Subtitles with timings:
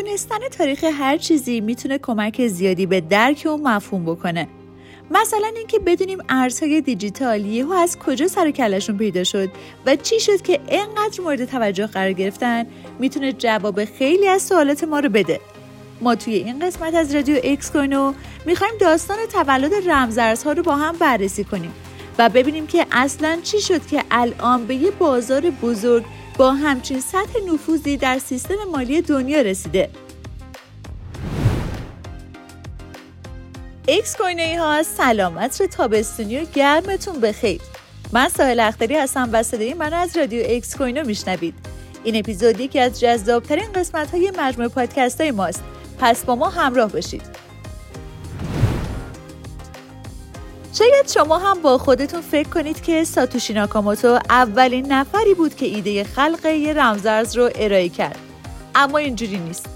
[0.00, 4.48] دونستن تاریخ هر چیزی می‌تونه کمک زیادی به درک و مفهوم بکنه.
[5.10, 9.48] مثلا اینکه بدونیم ارزهای دیجیتالی و از کجا سر کلشون پیدا شد
[9.86, 12.66] و چی شد که انقدر مورد توجه قرار گرفتن
[12.98, 15.40] می‌تونه جواب خیلی از سوالات ما رو بده.
[16.00, 18.12] ما توی این قسمت از رادیو اکس کوینو
[18.46, 21.72] می‌خوایم داستان تولد رمزارزها رو با هم بررسی کنیم
[22.18, 26.04] و ببینیم که اصلا چی شد که الان به یه بازار بزرگ
[26.38, 29.90] با همچین سطح نفوذی در سیستم مالی دنیا رسیده.
[33.88, 37.60] اکس کوینایی ها سلامت تابستونی و گرمتون بخیر.
[38.12, 41.54] من ساحل اختری هستم و صدای من از رادیو اکس کوینو میشنوید.
[42.04, 45.64] این اپیزود یکی از جذابترین قسمت های مجموعه پادکست های ماست.
[45.98, 47.45] پس با ما همراه باشید.
[50.78, 56.04] شاید شما هم با خودتون فکر کنید که ساتوشی ناکاموتو اولین نفری بود که ایده
[56.04, 58.18] خلق یه رمزارز رو ارائه کرد
[58.74, 59.68] اما اینجوری نیست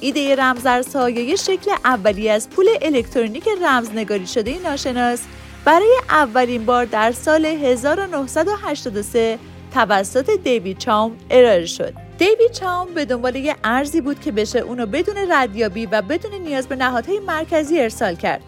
[0.00, 5.20] ایده رمزارزها یا یه شکل اولی از پول الکترونیک رمزنگاری شده ناشناس
[5.64, 9.38] برای اولین بار در سال 1983
[9.74, 11.94] توسط دیوید چاوم ارائه شد.
[12.18, 16.68] دیوید چاوم به دنبال یه ارزی بود که بشه اونو بدون ردیابی و بدون نیاز
[16.68, 18.42] به نهادهای مرکزی ارسال کرد.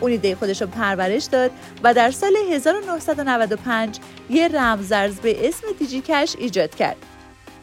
[0.00, 1.50] اون ایده خودش رو پرورش داد
[1.82, 3.98] و در سال 1995
[4.30, 6.96] یه رمزارز به اسم دیجیکش ایجاد کرد.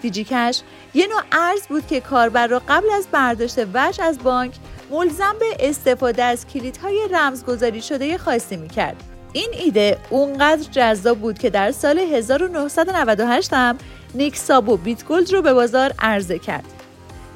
[0.02, 0.62] دیجیکش
[0.94, 4.54] یه نوع ارز بود که کاربر را قبل از برداشت وش از بانک
[4.92, 9.04] ملزم به استفاده از کلیدهای رمزگذاری شده خاصی می‌کرد.
[9.34, 13.78] این ایده اونقدر جذاب بود که در سال 1998 هم
[14.14, 16.81] نیک سابو بیت گولد رو به بازار عرضه کرد.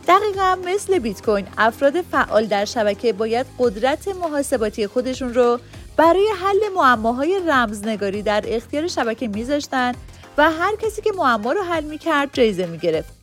[0.08, 5.60] دقیقا مثل بیت کوین افراد فعال در شبکه باید قدرت محاسباتی خودشون رو
[5.98, 9.94] برای حل معماهای رمزنگاری در اختیار شبکه میذاشتن
[10.38, 13.14] و هر کسی که معما رو حل می‌کرد جایزه می‌گرفت.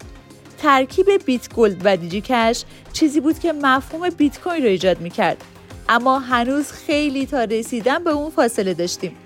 [0.63, 5.45] ترکیب بیت گولد و دیجی کش چیزی بود که مفهوم بیت کوین رو ایجاد می‌کرد
[5.89, 9.17] اما هنوز خیلی تا رسیدن به اون فاصله داشتیم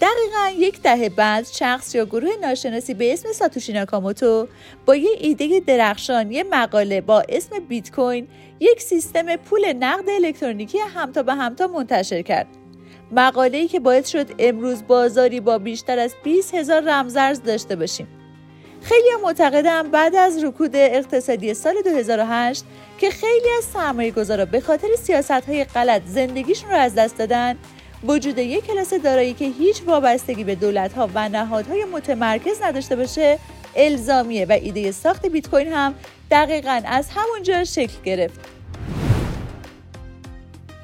[0.00, 4.48] دقیقا یک دهه بعد شخص یا گروه ناشناسی به اسم ساتوشی ناکاموتو
[4.86, 8.28] با یه ایده درخشان یه مقاله با اسم بیت کوین
[8.60, 12.46] یک سیستم پول نقد الکترونیکی همتا به همتا منتشر کرد.
[13.12, 18.08] مقاله‌ای که باعث شد امروز بازاری با بیشتر از 20 هزار رمزرز داشته باشیم.
[18.82, 22.64] خیلی معتقدم بعد از رکود اقتصادی سال 2008
[22.98, 27.56] که خیلی از سرمایه گذارا به خاطر سیاست های غلط زندگیشون رو از دست دادن
[28.04, 33.38] وجود یک کلاس دارایی که هیچ وابستگی به دولت ها و نهادهای متمرکز نداشته باشه
[33.76, 35.94] الزامیه و ایده ساخت بیت کوین هم
[36.30, 38.40] دقیقا از همونجا شکل گرفت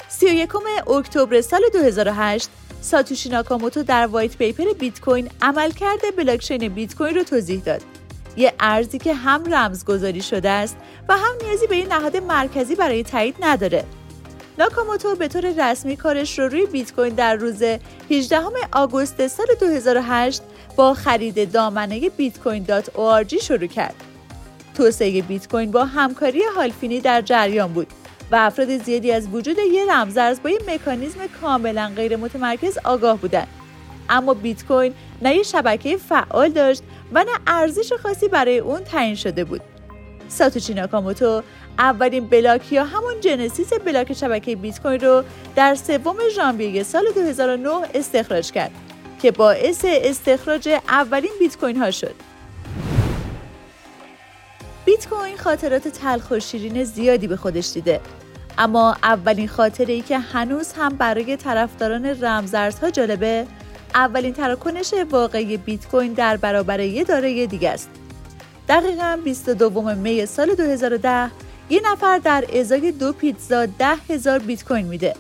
[0.09, 0.51] 31
[0.89, 2.49] اکتبر سال 2008
[2.81, 7.83] ساتوشی ناکاموتو در white paper بیت کوین عملکرد بلاکچین بیت کوین رو توضیح داد.
[8.37, 10.77] یه ارزی که هم رمزگذاری شده است
[11.09, 13.85] و هم نیازی به این نهاد مرکزی برای تایید نداره.
[14.59, 17.63] ناکاموتو به طور رسمی کارش رو روی بیت کوین در روز
[18.11, 18.41] 18
[18.73, 20.43] آگوست سال 2008
[20.77, 22.67] با خرید دامنه بیت کوین
[23.43, 23.95] شروع کرد.
[24.75, 27.87] توسعه بیت کوین با همکاری هال فینی در جریان بود
[28.31, 33.49] و افراد زیادی از وجود یه رمزارز با یه مکانیزم کاملا غیر متمرکز آگاه بودند
[34.09, 36.83] اما بیت کوین نه یه شبکه فعال داشت
[37.13, 39.61] و نه ارزش خاصی برای اون تعیین شده بود
[40.29, 41.43] ساتوچی ناکاموتو
[41.79, 45.25] اولین بلاک یا همون جنسیس بلاک شبکه بیت کوین رو
[45.57, 48.71] در سوم ژانویه سال 2009 استخراج کرد
[49.23, 52.15] که باعث استخراج اولین بیت کوین ها شد.
[54.85, 58.01] بیت کوین خاطرات تلخ و شیرین زیادی به خودش دیده.
[58.59, 63.47] اما اولین خاطره ای که هنوز هم برای طرفداران رمزارزها جالبه
[63.95, 67.91] اولین تراکنش واقعی بیت کوین در برابر یه دارایی دیگه است.
[68.69, 71.31] دقیقا 22 می سال 2010
[71.71, 75.15] یه نفر در ازای دو پیتزا ده هزار بیت کوین میده.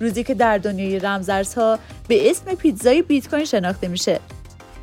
[0.00, 1.78] روزی که در دنیای رمزارزها
[2.08, 4.20] به اسم پیتزای بیت کوین شناخته میشه.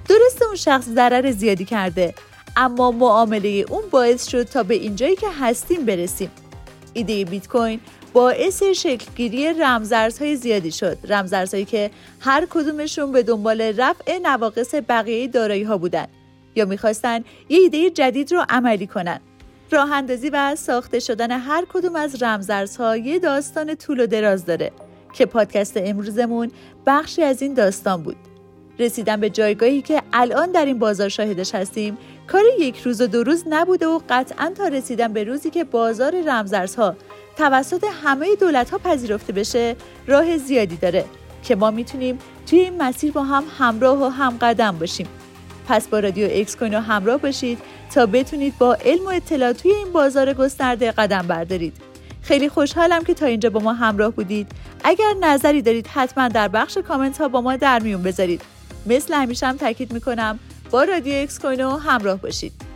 [0.10, 2.14] درسته اون شخص ضرر زیادی کرده
[2.56, 6.32] اما معامله اون باعث شد تا به اینجایی که هستیم برسیم.
[6.94, 7.80] ایده بیت کوین
[8.14, 10.98] باعث شکلگیری رمزارزهای زیادی شد.
[11.08, 16.08] رمزارزهایی که هر کدومشون به دنبال رفع نواقص بقیه دارایی ها بودن
[16.56, 19.20] یا می‌خواستن یه ایده جدید رو عملی کنن.
[19.72, 24.72] راه اندازی و ساخته شدن هر کدوم از رمزارزها یه داستان طول و دراز داره
[25.14, 26.52] که پادکست امروزمون
[26.86, 28.16] بخشی از این داستان بود.
[28.80, 31.98] رسیدن به جایگاهی که الان در این بازار شاهدش هستیم
[32.28, 36.22] کار یک روز و دو روز نبوده و قطعا تا رسیدن به روزی که بازار
[36.22, 36.96] رمزارزها
[37.38, 39.76] توسط همه دولت ها پذیرفته بشه
[40.08, 41.06] راه زیادی داره
[41.44, 45.08] که ما می‌تونیم توی این مسیر با هم همراه و هم قدم باشیم.
[45.68, 47.60] پس با رادیو اکس کوینو همراه باشید
[47.94, 51.78] تا بتونید با علم و اطلاع توی این بازار گسترده قدم بردارید.
[52.22, 54.48] خیلی خوشحالم که تا اینجا با ما همراه بودید.
[54.84, 58.42] اگر نظری دارید حتما در بخش کامنت ها با ما در میون بذارید.
[58.86, 60.40] مثل همیشه هم تاکید می‌کنم
[60.72, 62.71] با رادیو اکس کوینو همراه باشید.